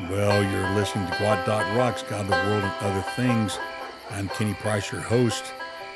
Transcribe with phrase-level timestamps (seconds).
[0.00, 3.60] Well, you're listening to Gwot Dot Rocks, God, the World, and Other Things.
[4.10, 5.44] I'm Kenny Price, your host.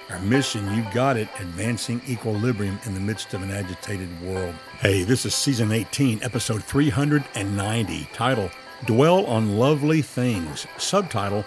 [0.08, 4.54] Our mission, you got it, advancing equilibrium in the midst of an agitated world.
[4.78, 8.48] Hey, this is season 18, episode 390, title
[8.86, 11.44] Dwell on Lovely Things, subtitle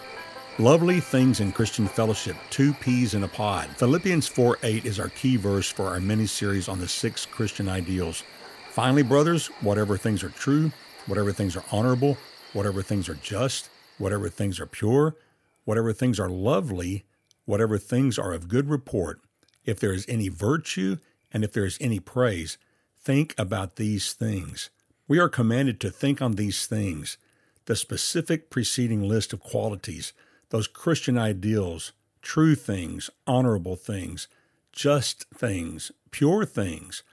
[0.59, 3.69] Lovely Things in Christian Fellowship, Two Peas in a Pod.
[3.77, 7.69] Philippians 4 8 is our key verse for our mini series on the six Christian
[7.69, 8.25] ideals.
[8.71, 10.69] Finally, brothers, whatever things are true,
[11.07, 12.17] whatever things are honorable,
[12.53, 15.15] whatever things are just, whatever things are pure,
[15.63, 17.05] whatever things are lovely,
[17.45, 19.21] whatever things are of good report,
[19.65, 20.97] if there is any virtue
[21.31, 22.57] and if there is any praise,
[22.99, 24.69] think about these things.
[25.07, 27.17] We are commanded to think on these things,
[27.65, 30.13] the specific preceding list of qualities,
[30.49, 34.27] those Christian ideals, true things, honorable things,
[34.71, 37.03] just things, pure things,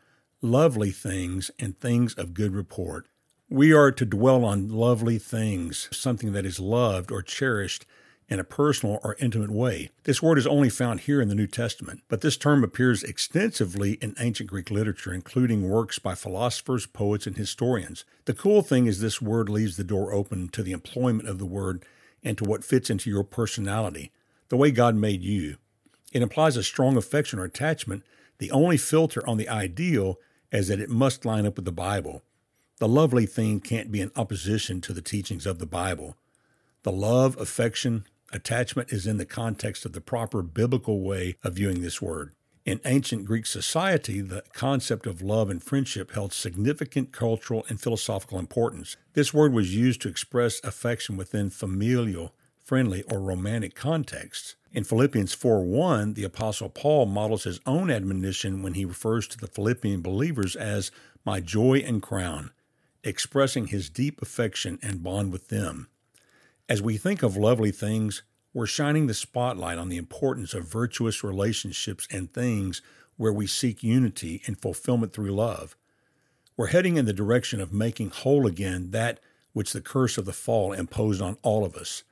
[0.41, 3.07] lovely things, and things of good report.
[3.51, 7.87] We are to dwell on lovely things, something that is loved or cherished
[8.29, 9.89] in a personal or intimate way.
[10.05, 13.93] This word is only found here in the New Testament, but this term appears extensively
[14.03, 18.05] in ancient Greek literature, including works by philosophers, poets, and historians.
[18.27, 21.47] The cool thing is this word leaves the door open to the employment of the
[21.47, 21.87] word
[22.23, 24.13] and to what fits into your personality,
[24.51, 25.57] the way God made you.
[26.13, 28.03] It implies a strong affection or attachment.
[28.41, 30.19] The only filter on the ideal
[30.53, 32.23] is that it must line up with the Bible.
[32.81, 36.17] The lovely thing can't be in opposition to the teachings of the Bible.
[36.85, 41.81] The love, affection, attachment is in the context of the proper biblical way of viewing
[41.81, 42.35] this word.
[42.65, 48.39] In ancient Greek society, the concept of love and friendship held significant cultural and philosophical
[48.39, 48.97] importance.
[49.15, 54.55] This word was used to express affection within familial, friendly, or romantic contexts.
[54.71, 59.49] In Philippians 4:1, the apostle Paul models his own admonition when he refers to the
[59.49, 60.93] Philippian believers as
[61.25, 62.53] my joy and crown
[63.09, 65.89] expressing his deep affection and bond with them.
[66.69, 71.25] As we think of lovely things, we're shining the spotlight on the importance of virtuous
[71.25, 72.83] relationships and things
[73.17, 75.77] where we seek unity and fulfillment through love.
[76.57, 79.21] We're heading in the direction of making whole again that
[79.53, 82.05] which the curse of the fall imposed on all of us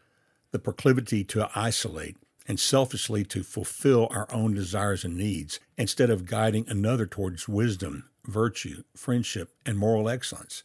[0.53, 2.17] the proclivity to isolate
[2.49, 8.09] and selfishly to fulfill our own desires and needs instead of guiding another towards wisdom,
[8.25, 10.63] virtue, friendship, and moral excellence.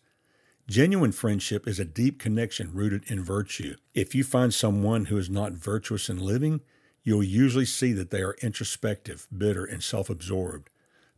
[0.72, 3.76] Genuine friendship is a deep connection rooted in virtue.
[3.94, 6.62] If you find someone who is not virtuous in living,
[7.04, 10.70] you'll usually see that they are introspective, bitter, and self absorbed.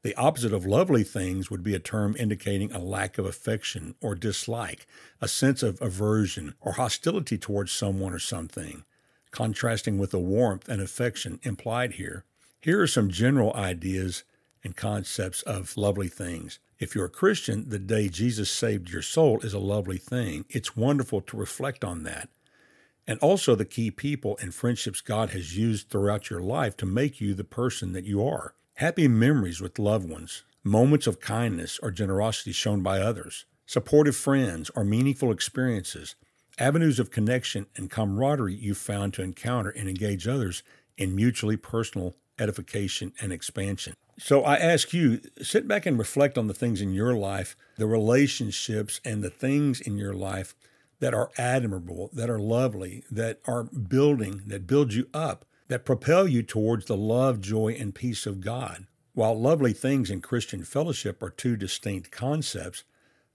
[0.02, 4.16] The opposite of lovely things would be a term indicating a lack of affection or
[4.16, 4.88] dislike,
[5.22, 8.86] a sense of aversion or hostility towards someone or something,
[9.30, 12.26] contrasting with the warmth and affection implied here.
[12.60, 14.24] Here are some general ideas
[14.64, 16.58] and concepts of lovely things.
[16.84, 20.44] If you're a Christian, the day Jesus saved your soul is a lovely thing.
[20.50, 22.28] It's wonderful to reflect on that.
[23.08, 27.22] And also the key people and friendships God has used throughout your life to make
[27.22, 28.56] you the person that you are.
[28.74, 34.70] Happy memories with loved ones, moments of kindness or generosity shown by others, supportive friends
[34.76, 36.16] or meaningful experiences,
[36.60, 40.64] avenues of connection and camaraderie you found to encounter and engage others
[40.98, 43.96] in mutually personal edification and expansion.
[44.20, 47.88] So I ask you, sit back and reflect on the things in your life, the
[47.88, 50.54] relationships and the things in your life
[51.00, 56.28] that are admirable, that are lovely, that are building, that build you up, that propel
[56.28, 58.86] you towards the love, joy, and peace of God.
[59.14, 62.84] While lovely things in Christian fellowship are two distinct concepts,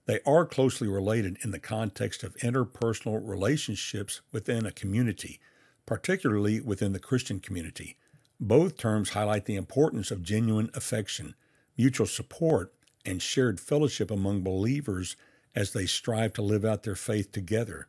[0.05, 5.39] they are closely related in the context of interpersonal relationships within a community,
[5.85, 7.97] particularly within the Christian community.
[8.39, 11.35] Both terms highlight the importance of genuine affection,
[11.77, 12.73] mutual support,
[13.05, 15.15] and shared fellowship among believers
[15.55, 17.87] as they strive to live out their faith together.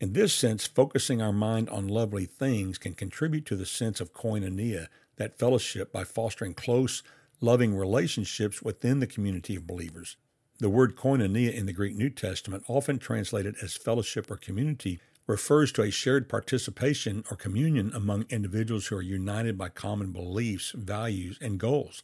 [0.00, 4.14] In this sense, focusing our mind on lovely things can contribute to the sense of
[4.14, 7.02] koinonia, that fellowship, by fostering close,
[7.42, 10.16] loving relationships within the community of believers.
[10.58, 15.70] The word koinonia in the Greek New Testament, often translated as fellowship or community, refers
[15.72, 21.38] to a shared participation or communion among individuals who are united by common beliefs, values,
[21.40, 22.02] and goals.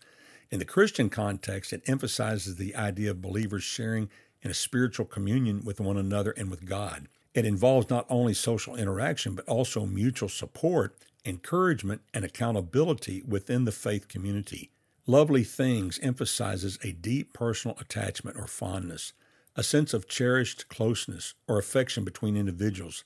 [0.50, 4.08] In the Christian context, it emphasizes the idea of believers sharing
[4.42, 7.08] in a spiritual communion with one another and with God.
[7.34, 13.72] It involves not only social interaction, but also mutual support, encouragement, and accountability within the
[13.72, 14.70] faith community.
[15.06, 19.12] Lovely Things emphasizes a deep personal attachment or fondness,
[19.56, 23.04] a sense of cherished closeness or affection between individuals.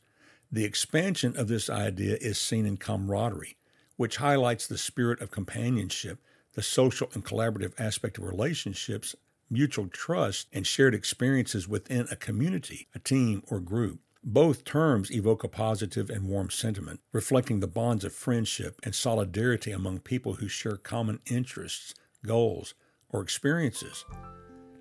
[0.50, 3.56] The expansion of this idea is seen in camaraderie,
[3.97, 6.19] which highlights the spirit of companionship,
[6.55, 9.14] the social and collaborative aspect of relationships,
[9.49, 14.00] mutual trust, and shared experiences within a community, a team, or group.
[14.25, 19.70] Both terms evoke a positive and warm sentiment, reflecting the bonds of friendship and solidarity
[19.70, 21.94] among people who share common interests,
[22.26, 22.75] goals,
[23.08, 24.05] or experiences.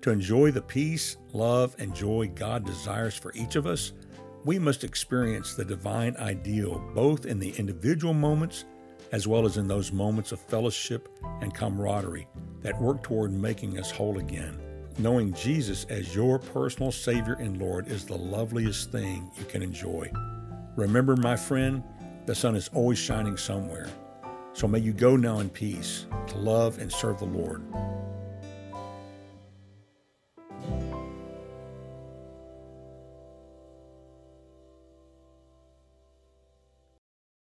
[0.02, 3.92] To enjoy the peace, love, and joy God desires for each of us,
[4.44, 8.64] we must experience the divine ideal both in the individual moments
[9.12, 11.08] as well as in those moments of fellowship
[11.40, 12.28] and camaraderie
[12.62, 14.58] that work toward making us whole again.
[14.98, 20.10] Knowing Jesus as your personal Savior and Lord is the loveliest thing you can enjoy.
[20.76, 21.82] Remember, my friend,
[22.26, 23.88] the sun is always shining somewhere.
[24.52, 27.62] So may you go now in peace to love and serve the Lord.